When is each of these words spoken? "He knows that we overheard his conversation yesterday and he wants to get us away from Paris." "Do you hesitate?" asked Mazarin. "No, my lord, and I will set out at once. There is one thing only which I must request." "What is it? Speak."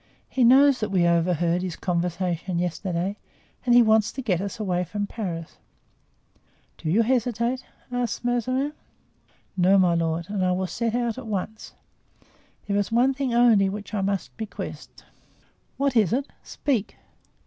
"He 0.27 0.43
knows 0.43 0.79
that 0.79 0.89
we 0.89 1.05
overheard 1.05 1.61
his 1.61 1.75
conversation 1.75 2.57
yesterday 2.57 3.17
and 3.63 3.75
he 3.75 3.83
wants 3.83 4.11
to 4.13 4.23
get 4.23 4.41
us 4.41 4.59
away 4.59 4.83
from 4.83 5.05
Paris." 5.05 5.59
"Do 6.79 6.89
you 6.89 7.03
hesitate?" 7.03 7.63
asked 7.91 8.25
Mazarin. 8.25 8.73
"No, 9.55 9.77
my 9.77 9.93
lord, 9.93 10.25
and 10.27 10.43
I 10.43 10.53
will 10.53 10.65
set 10.65 10.95
out 10.95 11.19
at 11.19 11.27
once. 11.27 11.73
There 12.65 12.77
is 12.77 12.91
one 12.91 13.13
thing 13.13 13.35
only 13.35 13.69
which 13.69 13.93
I 13.93 14.01
must 14.01 14.31
request." 14.39 15.05
"What 15.77 15.95
is 15.95 16.13
it? 16.13 16.25
Speak." 16.41 16.95